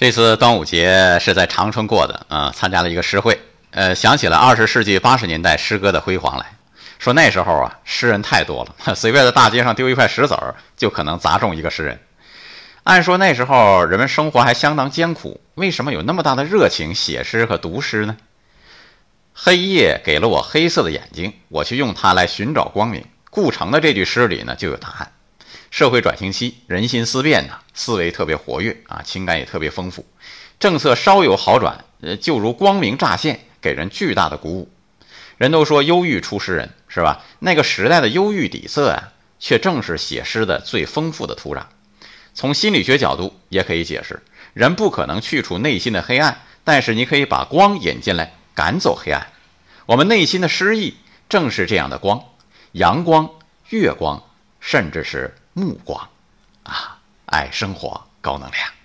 [0.00, 3.38] 这次端午节是在长春过的啊，参加了一个诗会，
[3.72, 6.46] 呃，想起了二十世纪八十年代诗歌的辉煌来。
[6.98, 12.00] 说那时候啊，诗人太多了， 随便在大街上丢一块石子儿，就可能砸中一个诗人。
[12.84, 18.16] 按说那时候人们生活还相当艰苦，为什么有那么大的热情写诗和读诗呢？
[19.34, 23.04] 黑夜给了我黑色的眼睛，我去用它来寻找光明。
[23.28, 25.12] 顾城的这句诗里呢，就有答案。
[25.70, 30.04] 社会转型期，人心思变呐，思维特别活跃啊，情感也特别丰富，
[30.58, 34.68] 政策稍有好转，呃，就如光明乍现，给人巨大的鼓舞。
[35.38, 37.24] 人都说忧郁出诗人，是吧？
[37.38, 41.62] 那个时代的忧郁底色啊，却正是写诗的最丰富的土壤。
[42.34, 49.28] 从心理学角度也可以解释，人不可能去除内心的黑暗，但是你可以把光引进来，赶走黑暗。
[49.86, 50.96] 我们内心的诗意
[51.28, 52.22] 正是这样的光，
[52.72, 53.30] 阳光、
[53.68, 54.22] 月光，
[54.58, 55.32] 甚至是。
[55.52, 56.08] 目光，
[56.62, 58.79] 啊，爱生活，高能量。